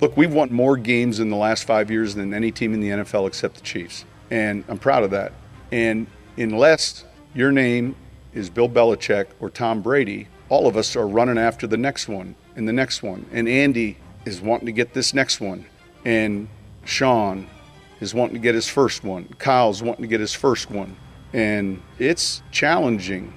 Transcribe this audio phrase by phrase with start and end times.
[0.00, 2.90] Look, we've won more games in the last five years than any team in the
[2.90, 4.04] NFL except the Chiefs.
[4.30, 5.32] And I'm proud of that.
[5.72, 6.06] And
[6.36, 7.96] unless your name
[8.32, 12.36] is Bill Belichick or Tom Brady, all of us are running after the next one
[12.54, 13.26] and the next one.
[13.32, 15.66] And Andy is wanting to get this next one.
[16.04, 16.48] And
[16.84, 17.48] Sean
[18.00, 19.24] is wanting to get his first one.
[19.38, 20.96] Kyle's wanting to get his first one.
[21.32, 23.34] And it's challenging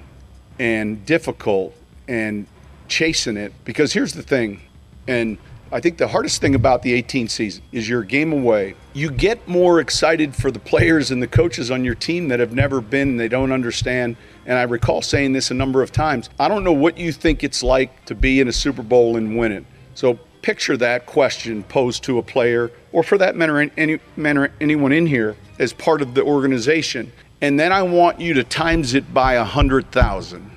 [0.60, 1.74] and difficult
[2.06, 2.46] and
[2.86, 4.60] chasing it because here's the thing.
[5.08, 5.38] And
[5.72, 8.74] I think the hardest thing about the 18 season is your game away.
[8.92, 12.52] You get more excited for the players and the coaches on your team that have
[12.52, 14.16] never been, they don't understand.
[14.44, 16.28] And I recall saying this a number of times.
[16.38, 19.38] I don't know what you think it's like to be in a Super Bowl and
[19.38, 19.64] win it.
[19.94, 24.92] So picture that question posed to a player, or for that matter, any, matter, anyone
[24.92, 27.10] in here as part of the organization.
[27.40, 30.51] And then I want you to times it by a 100,000.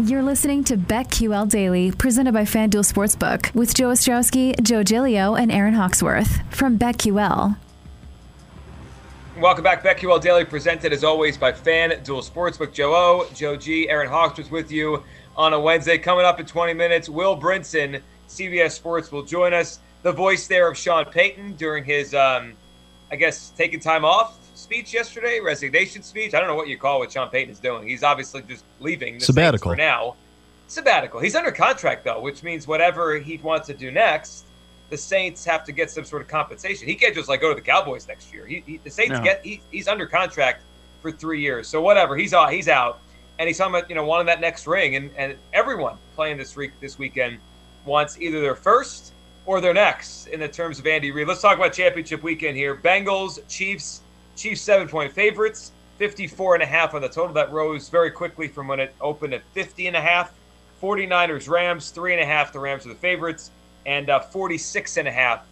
[0.00, 5.50] You're listening to BetQL Daily, presented by FanDuel Sportsbook, with Joe Ostrowski, Joe Gilio, and
[5.50, 7.56] Aaron Hawksworth from BetQL.
[9.40, 12.72] Welcome back, BetQL Daily, presented as always by FanDuel Sportsbook.
[12.72, 15.02] Joe O, Joe G, Aaron Hawksworth with you
[15.36, 15.98] on a Wednesday.
[15.98, 19.80] Coming up in 20 minutes, Will Brinson, CBS Sports, will join us.
[20.02, 22.52] The voice there of Sean Payton during his, um,
[23.10, 26.34] I guess, taking time off speech yesterday, resignation speech.
[26.34, 27.86] I don't know what you call what Sean Payton is doing.
[27.86, 30.16] He's obviously just leaving the sabbatical for now.
[30.66, 31.20] Sabbatical.
[31.20, 34.44] He's under contract though, which means whatever he wants to do next,
[34.90, 36.88] the Saints have to get some sort of compensation.
[36.88, 38.46] He can't just like go to the Cowboys next year.
[38.46, 39.22] He, he the Saints no.
[39.22, 40.62] get he, he's under contract
[41.00, 41.68] for three years.
[41.68, 42.52] So whatever, he's out.
[42.52, 43.00] He's out,
[43.38, 46.56] and he's talking about you know wanting that next ring, and and everyone playing this
[46.56, 47.38] week this weekend
[47.84, 49.12] wants either their first
[49.46, 51.28] or their next in the terms of Andy Reid.
[51.28, 52.74] Let's talk about championship weekend here.
[52.74, 54.02] Bengals, Chiefs.
[54.38, 57.34] Chiefs seven point favorites, 54 and a half on the total.
[57.34, 60.32] That rose very quickly from when it opened at 50 and a half.
[60.80, 62.52] 49ers, Rams, three and a half.
[62.52, 63.50] The Rams are the favorites
[63.84, 65.44] and uh, 46 and a half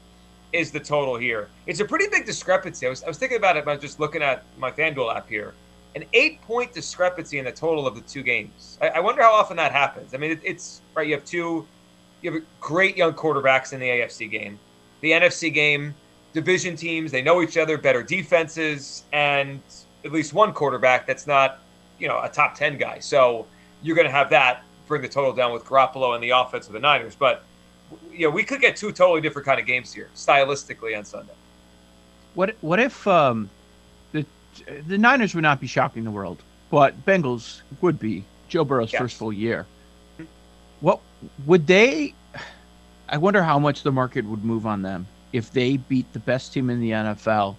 [0.52, 1.48] is the total here.
[1.66, 2.86] It's a pretty big discrepancy.
[2.86, 5.54] I was, I was thinking about it by just looking at my FanDuel app here.
[5.96, 8.78] An eight point discrepancy in the total of the two games.
[8.80, 10.14] I, I wonder how often that happens.
[10.14, 11.08] I mean, it, it's right.
[11.08, 11.66] You have two,
[12.22, 14.58] you have great young quarterbacks in the AFC game.
[15.00, 15.94] The NFC game,
[16.36, 19.58] division teams, they know each other, better defenses, and
[20.04, 21.60] at least one quarterback that's not,
[21.98, 22.98] you know, a top 10 guy.
[22.98, 23.46] So
[23.82, 26.74] you're going to have that bring the total down with Garoppolo and the offense of
[26.74, 27.16] the Niners.
[27.16, 27.42] But
[28.12, 31.32] you know, we could get two totally different kind of games here, stylistically on Sunday.
[32.34, 33.48] What what if um,
[34.12, 34.26] the
[34.86, 39.00] the Niners would not be shocking the world, but Bengals would be Joe Burrow's yes.
[39.00, 39.66] first full year?
[40.80, 41.00] What
[41.46, 42.14] would they?
[43.08, 46.52] I wonder how much the market would move on them if they beat the best
[46.52, 47.56] team in the NFL,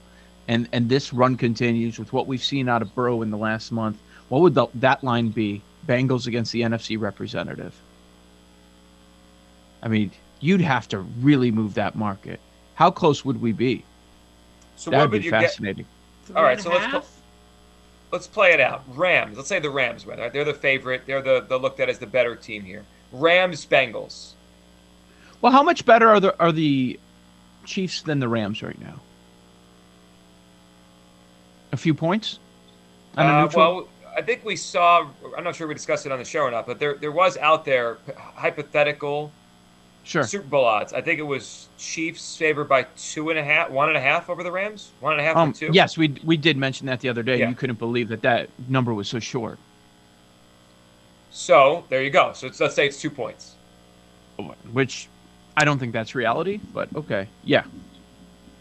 [0.47, 3.71] and and this run continues with what we've seen out of Burrow in the last
[3.71, 3.97] month.
[4.29, 5.61] What would the, that line be?
[5.87, 7.73] Bengals against the NFC representative.
[9.81, 10.11] I mean,
[10.41, 12.41] you'd have to really move that market.
[12.75, 13.85] How close would we be?
[14.75, 15.85] So That'd be fascinating.
[16.35, 17.05] All right, so let's pl-
[18.11, 18.83] let's play it out.
[18.89, 19.37] Rams.
[19.37, 20.19] Let's say the Rams win.
[20.19, 20.31] Right?
[20.31, 21.03] They're the favorite.
[21.05, 22.83] They're the, the looked at as the better team here.
[23.13, 24.33] Rams Bengals.
[25.41, 26.99] Well, how much better are the are the
[27.67, 28.99] Chiefs than the Rams right now?
[31.71, 32.39] A few points.
[33.15, 35.07] Uh, well, I think we saw.
[35.37, 37.37] I'm not sure we discussed it on the show or not, but there there was
[37.37, 37.97] out there
[38.35, 39.31] hypothetical
[40.07, 40.23] Sure.
[40.23, 40.93] Super Bowl odds.
[40.93, 44.29] I think it was Chiefs favored by two and a half, one and a half
[44.29, 44.91] over the Rams.
[45.01, 45.69] One and a half um, two.
[45.73, 47.39] Yes, we we did mention that the other day.
[47.39, 47.49] Yeah.
[47.49, 49.59] You couldn't believe that that number was so short.
[51.29, 52.31] So there you go.
[52.33, 53.55] So let's say it's two points.
[54.71, 55.09] Which
[55.57, 57.27] I don't think that's reality, but okay.
[57.43, 57.63] Yeah.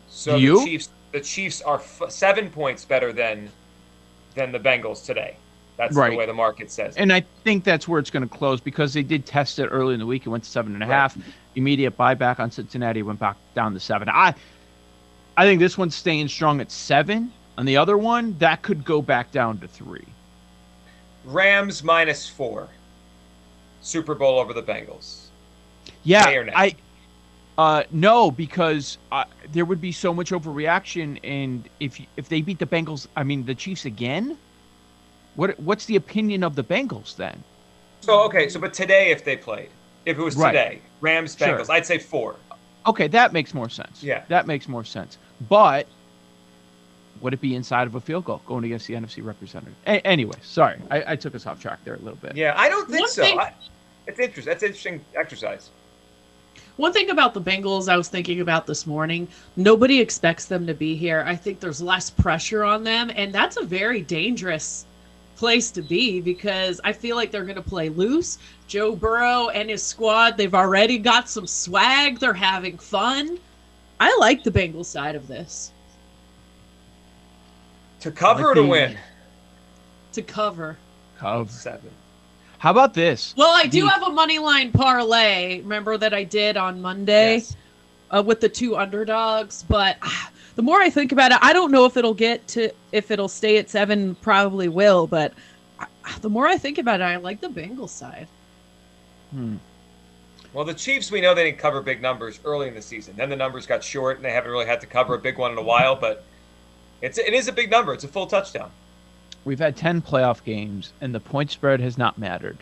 [0.09, 0.59] So you?
[0.59, 3.51] the Chiefs, the Chiefs are f- seven points better than
[4.35, 5.37] than the Bengals today.
[5.77, 6.11] That's right.
[6.11, 6.97] the way the market says.
[6.97, 9.93] And I think that's where it's going to close because they did test it early
[9.93, 10.25] in the week.
[10.25, 10.95] It went to seven and a right.
[10.95, 11.19] half.
[11.55, 14.09] Immediate buyback on Cincinnati went back down to seven.
[14.09, 14.35] I,
[15.37, 17.31] I think this one's staying strong at seven.
[17.59, 20.07] On the other one, that could go back down to three.
[21.27, 22.69] Rams minus four.
[23.83, 25.27] Super Bowl over the Bengals.
[26.05, 26.75] Yeah, I
[27.59, 32.59] uh, no, because uh, there would be so much overreaction, and if if they beat
[32.59, 34.37] the Bengals, I mean the Chiefs again.
[35.37, 37.43] What what's the opinion of the Bengals then?
[38.03, 39.71] So okay, so but today if they played,
[40.05, 40.53] if it was Right.
[40.53, 41.73] today, Rams Bengals, Sure.
[41.75, 42.37] I'd say four.
[42.87, 44.03] Okay, that makes more sense.
[44.03, 44.23] Yeah.
[44.29, 45.19] that makes more sense.
[45.49, 45.87] But
[47.21, 49.75] would it be inside of a field goal going against the NFC representative?
[49.87, 52.37] A- anyway, sorry, I, I took us off track there a little bit.
[52.37, 53.23] Yeah, I don't think One so.
[53.23, 53.53] thing- I,
[54.07, 54.51] it's interesting.
[54.51, 55.71] That's an interesting exercise.
[56.77, 60.75] One thing about the Bengals I was thinking about this morning, nobody expects them to
[60.75, 61.25] be here.
[61.27, 64.85] I think there's less pressure on them, and that's a very dangerous
[65.37, 68.39] place to be because I feel like they're going to play loose.
[68.69, 72.19] Joe Burrow and his squad, they've already got some swag.
[72.19, 73.39] They're having fun.
[73.99, 75.71] I like the Bengals side of this
[78.01, 78.99] To cover Like or to the- win?
[80.13, 80.77] to cover.
[81.23, 81.91] Of Seven.
[82.59, 83.35] How about this?
[83.37, 85.61] Well, I do The- have a money line parlay.
[85.61, 87.37] Remember that I did on Monday?
[87.37, 87.57] Yes.
[88.15, 89.65] uh, with the two underdogs.
[89.69, 92.71] But ah, the more I think about it, I don't know if it'll get to
[92.93, 94.15] if it'll stay at seven.
[94.17, 95.33] Probably will, but
[95.81, 95.89] ah,
[96.21, 98.29] the more I think about it, I like the Bengals side.
[99.33, 99.57] Hmm.
[100.53, 103.15] Well, the Chiefs, we know they didn't cover big numbers early in the season.
[103.17, 105.53] Then the numbers got short, and they haven't really had to cover a big one
[105.53, 105.97] in a while.
[105.97, 106.25] But
[107.03, 107.93] it's it is a big number.
[107.93, 108.71] It's a full touchdown.
[109.47, 112.59] We've had 10 playoff games, and the point spread has not mattered.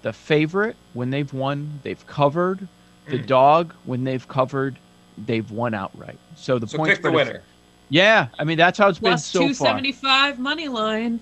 [0.00, 2.66] The favorite, when they've won, they've covered.
[3.06, 3.26] The Mm.
[3.26, 4.76] dog, when they've covered,
[5.18, 6.18] they've won outright.
[6.36, 7.42] So the So point pick the spread is- winner.
[7.90, 9.66] yeah, I mean that's how it's been Plus so two far.
[9.68, 11.20] seventy five money line.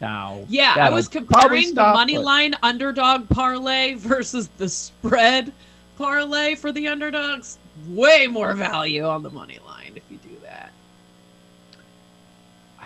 [0.00, 5.52] Now, Yeah, I was probably comparing the money but- line underdog parlay versus the spread
[5.98, 7.58] parlay for the underdogs.
[7.88, 10.11] Way more value on the money line if you do that.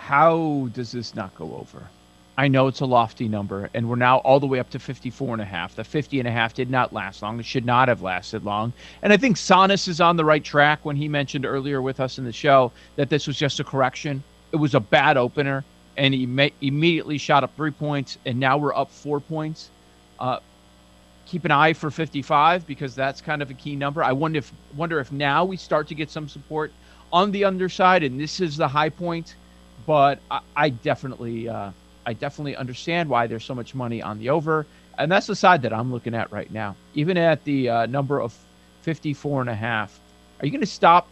[0.07, 1.83] How does this not go over?
[2.37, 5.33] I know it's a lofty number, and we're now all the way up to 54
[5.33, 5.75] and a half.
[5.75, 7.41] The 50 and a half did not last long.
[7.41, 8.71] It should not have lasted long.
[9.01, 12.19] And I think Sonis is on the right track when he mentioned earlier with us
[12.19, 14.23] in the show that this was just a correction.
[14.53, 15.65] It was a bad opener,
[15.97, 16.23] and he
[16.61, 19.69] immediately shot up three points, and now we're up four points.
[20.21, 20.39] Uh,
[21.25, 24.01] keep an eye for 55 because that's kind of a key number.
[24.01, 26.71] I wonder if wonder if now we start to get some support
[27.11, 29.35] on the underside, and this is the high point.
[29.87, 31.71] But I, I definitely, uh,
[32.05, 34.67] I definitely understand why there's so much money on the over,
[34.99, 36.75] and that's the side that I'm looking at right now.
[36.93, 38.37] Even at the uh, number of
[38.81, 39.99] 54 and a half,
[40.39, 41.07] are you going to stop?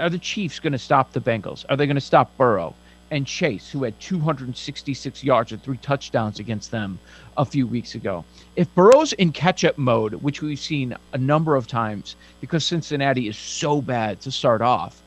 [0.00, 1.66] Are the Chiefs going to stop the Bengals?
[1.68, 2.74] Are they going to stop Burrow
[3.10, 6.98] and Chase, who had 266 yards and three touchdowns against them
[7.36, 8.24] a few weeks ago?
[8.56, 13.36] If Burrow's in catch-up mode, which we've seen a number of times because Cincinnati is
[13.36, 15.02] so bad to start off,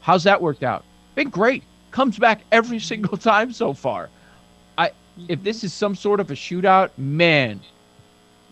[0.00, 0.82] how's that worked out?
[1.14, 1.62] Been great.
[1.90, 4.08] Comes back every single time so far.
[4.76, 4.90] I
[5.28, 7.60] if this is some sort of a shootout, man,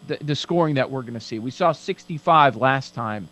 [0.06, 1.38] the the scoring that we're going to see.
[1.38, 3.28] We saw 65 last time.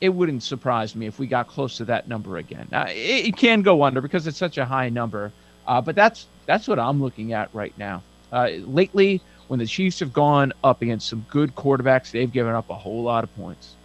[0.00, 2.68] It wouldn't surprise me if we got close to that number again.
[2.70, 5.32] Now, it, it can go under because it's such a high number,
[5.66, 8.02] uh, but that's that's what I'm looking at right now.
[8.32, 12.68] Uh, lately, when the Chiefs have gone up against some good quarterbacks, they've given up
[12.70, 13.76] a whole lot of points.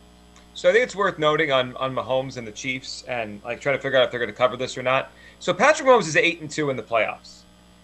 [0.59, 3.77] So I think it's worth noting on on Mahomes and the Chiefs, and like trying
[3.77, 5.09] to figure out if they're going to cover this or not.
[5.39, 7.43] So Patrick Mahomes is eight and two in the playoffs.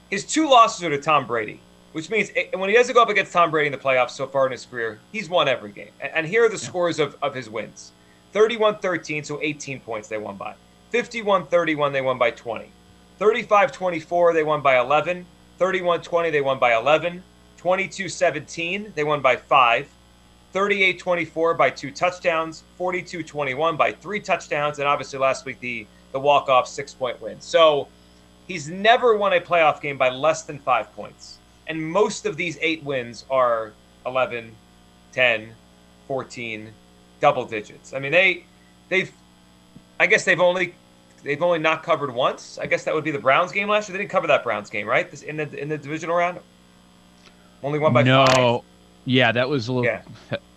[0.10, 1.62] His two losses are to Tom Brady,
[1.94, 4.27] which means eh, when he doesn't go up against Tom Brady in the playoffs so
[4.27, 5.91] far in his career, he's won every game.
[6.01, 7.94] And, and here are the scores of, of his wins
[8.34, 10.53] 31 13, so 18 points they won by.
[10.89, 12.70] 51 31, they won by 20.
[13.20, 15.25] 35 24, they won by 11.
[15.60, 17.24] 31 20, they won by 11.
[17.55, 19.88] 22 17, they won by 5.
[20.56, 25.86] 38 24 by two touchdowns, 42 21 by three touchdowns, and obviously last week the,
[26.14, 27.42] the walk off six point win.
[27.42, 27.90] So
[28.48, 31.40] he's never won a playoff game by less than five points.
[31.68, 33.74] And most of these eight wins are
[34.06, 34.56] 11,
[35.12, 35.54] 10,
[36.08, 36.72] 14,
[37.20, 37.94] double digits.
[37.94, 38.46] I mean, they,
[38.88, 39.12] they've,
[40.00, 40.74] I guess they've only,
[41.22, 42.58] they've only not covered once.
[42.60, 43.98] I guess that would be the Browns game last year.
[43.98, 45.12] They didn't cover that Browns game, right?
[45.12, 46.40] This in the in the divisional round.
[47.62, 48.62] Only one by no, five.
[49.06, 49.86] Yeah, that was a little.
[49.86, 50.02] Yeah.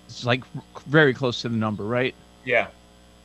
[0.07, 0.45] It's like
[0.87, 2.15] very close to the number, right?
[2.45, 2.69] Yeah,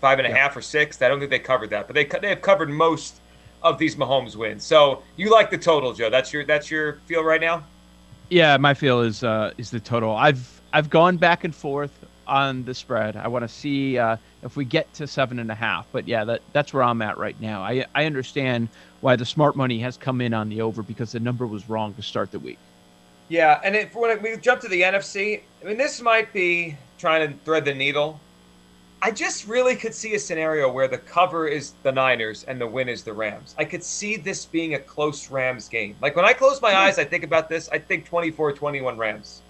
[0.02, 0.38] five and a Yeah.
[0.38, 1.02] half or six.
[1.02, 3.22] I don't think they covered that, but they they have covered most
[3.62, 4.66] of these Mahomes wins.
[4.66, 6.10] So you like the total, Joe?
[6.10, 7.66] That's your that's your feel right now.
[8.30, 10.16] Yeah, my feel is uh, is the total.
[10.16, 13.16] I've I've gone back and forth on the spread.
[13.18, 15.88] I want to see uh, if we get to seven and a half.
[15.92, 17.62] But yeah, that that's where I'm at right now.
[17.62, 18.70] I I understand
[19.02, 21.94] why the smart money has come in on the over because the number was wrong
[21.96, 22.60] to start the week.
[23.30, 27.28] Yeah, and if when we jump to the NFC, I mean, this might be trying
[27.28, 28.20] to thread the needle.
[29.02, 32.68] I just really could see a scenario where the cover is the Niners and the
[32.68, 33.54] win is the Rams.
[33.58, 35.98] I could see this being a close Rams game.
[36.02, 39.42] Like when I close my eyes, I think about this, I think 24 21 Rams.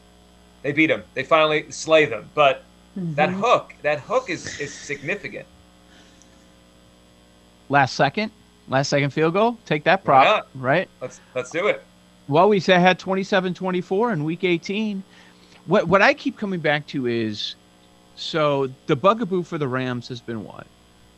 [0.64, 1.04] They beat them.
[1.14, 2.30] They finally slay them.
[2.34, 2.64] But
[2.98, 3.14] mm-hmm.
[3.14, 5.46] that hook, that hook is, is significant.
[7.70, 8.32] Last second,
[8.68, 9.58] last second field goal.
[9.66, 10.90] Take that prop, right?
[11.00, 11.84] Let's let's do it.
[12.28, 15.04] Well, we had 27-24 in week 18.
[15.66, 17.56] What what I keep coming back to is
[18.16, 20.68] so the bugaboo for the Rams has been what?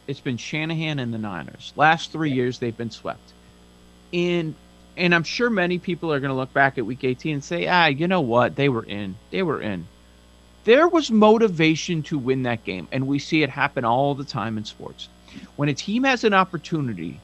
[0.08, 1.74] It's been Shanahan and the Niners.
[1.76, 3.34] Last three years they've been swept.
[4.14, 4.56] And
[4.98, 7.68] and I'm sure many people are going to look back at Week 18 and say,
[7.68, 8.56] ah, you know what?
[8.56, 9.16] They were in.
[9.30, 9.86] They were in.
[10.64, 14.58] There was motivation to win that game, and we see it happen all the time
[14.58, 15.10] in sports.
[15.58, 17.20] When a team has an opportunity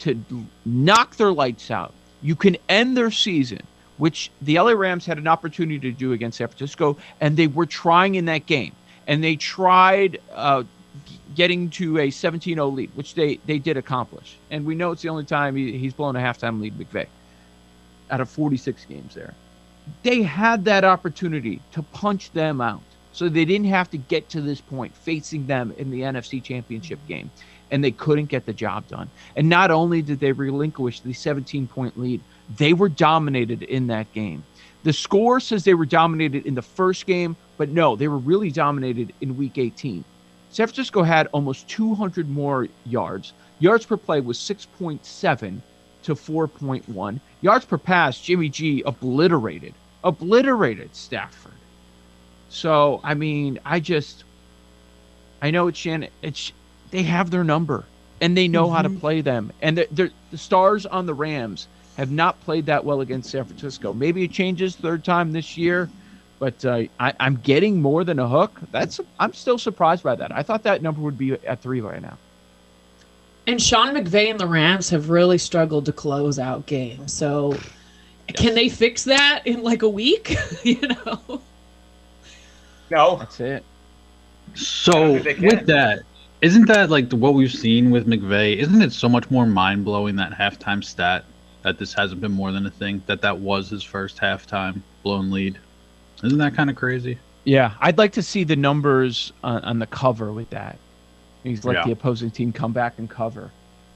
[0.00, 0.22] to
[0.64, 3.60] knock their lights out, you can end their season,
[3.98, 7.66] which the LA Rams had an opportunity to do against San Francisco, and they were
[7.66, 8.72] trying in that game
[9.06, 10.62] and they tried uh,
[11.34, 14.36] getting to a 17-0 lead, which they they did accomplish.
[14.50, 17.06] And we know it's the only time he, he's blown a halftime lead, McVay,
[18.10, 19.34] out of 46 games there.
[20.02, 24.40] They had that opportunity to punch them out, so they didn't have to get to
[24.40, 27.30] this point facing them in the NFC Championship game,
[27.74, 29.10] and they couldn't get the job done.
[29.34, 32.20] And not only did they relinquish the 17-point lead,
[32.56, 34.44] they were dominated in that game.
[34.84, 38.52] The score says they were dominated in the first game, but no, they were really
[38.52, 40.04] dominated in week 18.
[40.50, 43.32] San Francisco had almost 200 more yards.
[43.58, 45.58] Yards per play was 6.7
[46.04, 47.20] to 4.1.
[47.40, 51.50] Yards per pass, Jimmy G obliterated, obliterated Stafford.
[52.50, 54.22] So, I mean, I just,
[55.42, 56.52] I know it's Shannon, it's,
[56.94, 57.84] they have their number
[58.20, 58.76] and they know mm-hmm.
[58.76, 58.98] how to mm-hmm.
[58.98, 59.52] play them.
[59.60, 63.92] And the, the stars on the Rams have not played that well against San Francisco.
[63.92, 65.90] Maybe it changes third time this year,
[66.38, 68.60] but uh, I, am getting more than a hook.
[68.70, 70.30] That's I'm still surprised by that.
[70.30, 72.16] I thought that number would be at three right now.
[73.48, 77.12] And Sean McVay and the Rams have really struggled to close out games.
[77.12, 77.70] So, yes.
[78.36, 80.36] can they fix that in like a week?
[80.62, 81.42] you know.
[82.90, 83.64] No, that's it.
[84.54, 86.04] So with that,
[86.40, 88.56] isn't that like what we've seen with McVay?
[88.56, 91.24] Isn't it so much more mind blowing that halftime stat
[91.64, 93.02] that this hasn't been more than a thing.
[93.06, 95.58] That that was his first halftime blown lead.
[96.22, 97.18] Isn't that kind of crazy?
[97.44, 100.78] Yeah, I'd like to see the numbers on, on the cover with that.
[101.42, 101.84] He's let yeah.
[101.84, 103.50] the opposing team come back and cover.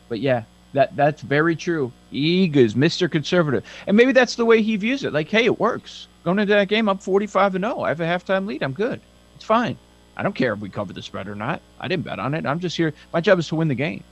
[0.08, 1.92] But yeah, that that's very true.
[2.10, 3.10] Eagles, Mr.
[3.10, 5.12] Conservative, and maybe that's the way he views it.
[5.12, 6.08] Like, hey, it works.
[6.24, 7.80] Going into that game, I'm 45 and 0.
[7.80, 8.62] I have a halftime lead.
[8.62, 9.00] I'm good.
[9.36, 9.78] It's fine.
[10.18, 11.62] I don't care if we cover the spread or not.
[11.78, 12.44] I didn't bet on it.
[12.44, 12.92] I'm just here.
[13.12, 14.02] My job is to win the game.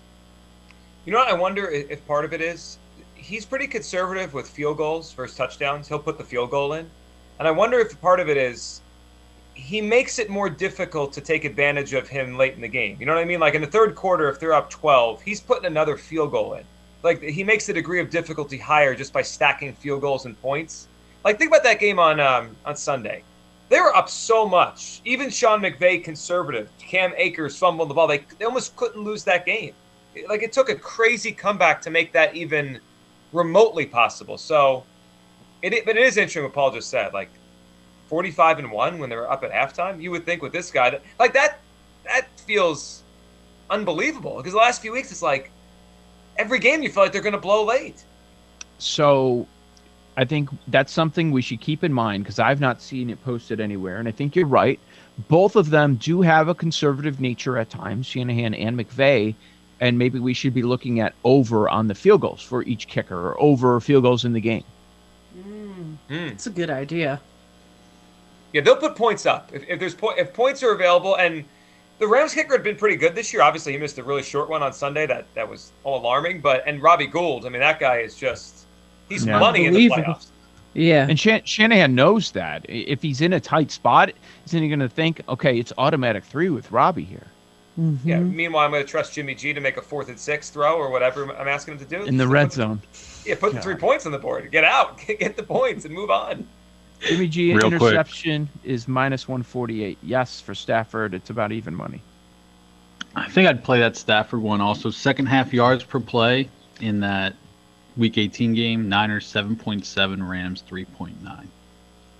[1.04, 1.28] You know what?
[1.28, 2.78] I wonder if part of it is
[3.14, 5.88] he's pretty conservative with field goals versus touchdowns.
[5.88, 6.88] He'll put the field goal in.
[7.40, 8.80] And I wonder if part of it is
[9.54, 12.96] he makes it more difficult to take advantage of him late in the game.
[13.00, 13.40] You know what I mean?
[13.40, 16.64] Like in the third quarter, if they're up 12, he's putting another field goal in.
[17.02, 20.86] Like he makes the degree of difficulty higher just by stacking field goals and points.
[21.24, 23.22] Like think about that game on um, on Sunday.
[23.68, 25.00] They were up so much.
[25.04, 28.06] Even Sean McVay, conservative, Cam Akers fumbled the ball.
[28.06, 29.72] They, they almost couldn't lose that game.
[30.28, 32.80] Like it took a crazy comeback to make that even
[33.32, 34.38] remotely possible.
[34.38, 34.84] So,
[35.62, 37.12] it, but it is interesting what Paul just said.
[37.12, 37.30] Like,
[38.08, 40.00] 45 and one when they were up at halftime.
[40.00, 41.60] You would think with this guy, that, like that,
[42.04, 43.02] that feels
[43.68, 44.36] unbelievable.
[44.36, 45.50] Because the last few weeks, it's like
[46.36, 48.04] every game you feel like they're going to blow late.
[48.78, 49.46] So,
[50.16, 53.60] I think that's something we should keep in mind because I've not seen it posted
[53.60, 54.80] anywhere, and I think you're right.
[55.28, 59.36] Both of them do have a conservative nature at times, Shanahan and McVay.
[59.80, 63.16] and maybe we should be looking at over on the field goals for each kicker
[63.28, 64.64] or over field goals in the game.
[65.36, 66.28] Mm, mm.
[66.30, 67.22] That's a good idea.
[68.52, 71.16] Yeah, they'll put points up if, if there's po- if points are available.
[71.16, 71.44] And
[71.98, 73.42] the Rams kicker had been pretty good this year.
[73.42, 75.06] Obviously, he missed a really short one on Sunday.
[75.06, 76.40] That that was all alarming.
[76.40, 78.65] But and Robbie Gould, I mean, that guy is just
[79.08, 79.38] he's yeah.
[79.38, 80.26] money in the playoffs.
[80.74, 81.06] Yeah.
[81.08, 82.66] And Shan- Shanahan knows that.
[82.68, 84.12] If he's in a tight spot,
[84.44, 87.26] isn't he going to think, okay, it's automatic three with Robbie here?
[87.80, 88.08] Mm-hmm.
[88.08, 88.20] Yeah.
[88.20, 90.90] Meanwhile, I'm going to trust Jimmy G to make a fourth and six throw or
[90.90, 92.04] whatever I'm asking him to do.
[92.04, 92.80] In the red zone.
[93.24, 94.50] Yeah, put the three points on the board.
[94.50, 96.46] Get out, get the points, and move on.
[97.00, 98.72] Jimmy G Real interception quick.
[98.72, 99.98] is minus 148.
[100.02, 102.00] Yes, for Stafford, it's about even money.
[103.14, 104.90] I think I'd play that Stafford one also.
[104.90, 106.48] Second half yards per play
[106.80, 107.34] in that
[107.96, 108.88] Week 18 game.
[108.88, 111.46] Niners 7.7, Rams 3.9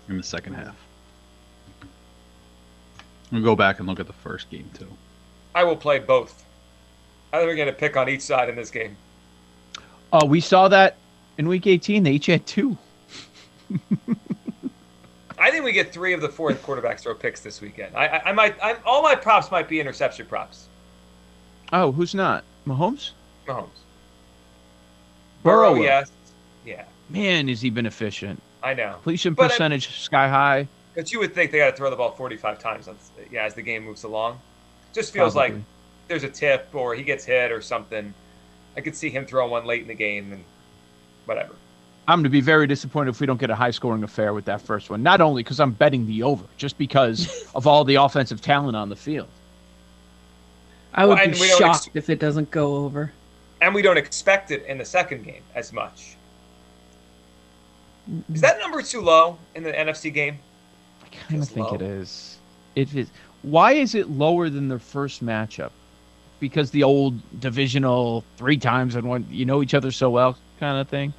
[0.08, 0.76] in the second half.
[3.30, 4.88] We'll go back and look at the first game too.
[5.54, 6.44] I will play both.
[7.32, 8.96] I think we're going to pick on each side in this game.
[10.12, 10.96] Oh, we saw that
[11.38, 12.02] in week 18.
[12.02, 12.78] They each had two.
[15.38, 17.94] I think we get three of the fourth quarterbacks throw picks this weekend.
[17.94, 18.56] I, I, I might.
[18.62, 20.68] I, all my props might be interception props.
[21.72, 22.44] Oh, who's not?
[22.66, 23.10] Mahomes.
[23.46, 23.68] Mahomes.
[25.46, 25.74] Burrow.
[25.74, 26.10] Burrow yes.
[26.64, 26.84] Yeah.
[27.08, 28.42] Man, is he been efficient?
[28.62, 28.92] I know.
[28.94, 30.68] Completion but percentage I, sky high.
[30.94, 32.88] But you would think they got to throw the ball 45 times.
[33.30, 34.40] yeah, as the game moves along,
[34.92, 35.56] just feels Probably.
[35.56, 35.64] like
[36.08, 38.12] there's a tip or he gets hit or something.
[38.76, 40.44] I could see him throw one late in the game and
[41.26, 41.54] whatever.
[42.08, 44.44] I'm going to be very disappointed if we don't get a high scoring affair with
[44.44, 45.02] that first one.
[45.02, 48.88] Not only because I'm betting the over, just because of all the offensive talent on
[48.88, 49.28] the field.
[50.94, 53.12] I would well, be shocked ex- if it doesn't go over.
[53.60, 56.16] And we don't expect it in the second game as much.
[58.32, 60.38] Is that number too low in the NFC game?
[61.02, 61.74] I kind of think low.
[61.74, 62.38] it is.
[62.74, 63.08] It is.
[63.42, 65.70] Why is it lower than their first matchup?
[66.38, 70.78] Because the old divisional three times and one, you know each other so well kind
[70.78, 71.14] of thing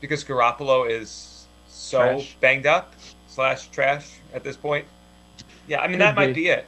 [0.00, 2.36] because Garoppolo is so trash.
[2.40, 2.94] banged up
[3.28, 4.86] slash trash at this point.
[5.66, 6.66] Yeah, I mean, that might be it.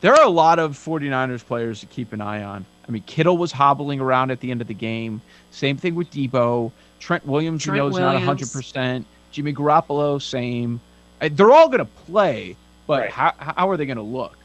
[0.00, 2.66] There are a lot of 49ers players to keep an eye on.
[2.88, 5.20] I mean, Kittle was hobbling around at the end of the game.
[5.50, 6.70] Same thing with Deebo.
[7.00, 9.04] Trent Williams, Trent you know, is not 100%.
[9.32, 10.80] Jimmy Garoppolo, same.
[11.20, 13.10] They're all going to play, but right.
[13.10, 14.36] how, how are they going to look?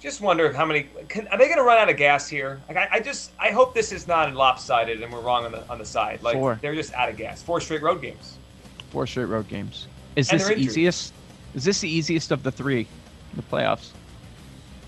[0.00, 2.60] just wonder how many can, are they going to run out of gas here?
[2.68, 5.68] Like I, I, just I hope this is not lopsided and we're wrong on the
[5.68, 6.22] on the side.
[6.22, 6.58] Like Four.
[6.60, 7.42] they're just out of gas.
[7.42, 8.36] Four straight road games.
[8.90, 9.88] Four straight road games.
[10.16, 11.12] Is and this the easiest?
[11.54, 12.86] Is this the easiest of the three,
[13.34, 13.90] the playoffs?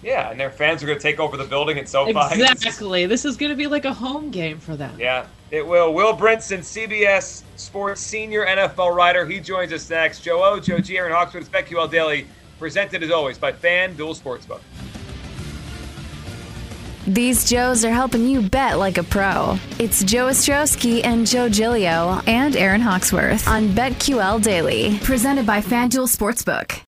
[0.03, 2.13] Yeah, and their fans are going to take over the building in SoFi.
[2.13, 3.07] Exactly.
[3.07, 4.95] This is going to be like a home game for them.
[4.99, 5.93] Yeah, it will.
[5.93, 10.21] Will Brinson, CBS Sports senior NFL writer, he joins us next.
[10.21, 12.27] Joe O, Joe G, Aaron Hawksworth, BetQL Daily,
[12.59, 14.61] presented as always by FanDuel Sportsbook.
[17.07, 19.59] These Joes are helping you bet like a pro.
[19.79, 26.15] It's Joe Ostrowski and Joe Gilio and Aaron Hawksworth on BetQL Daily, presented by FanDuel
[26.15, 26.79] Sportsbook.